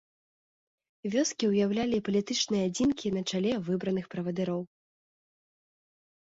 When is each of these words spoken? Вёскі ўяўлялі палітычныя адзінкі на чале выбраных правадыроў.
Вёскі 1.15 1.45
ўяўлялі 1.51 1.97
палітычныя 2.09 2.63
адзінкі 2.71 3.07
на 3.19 3.25
чале 3.29 3.51
выбраных 3.69 4.05
правадыроў. 4.17 4.61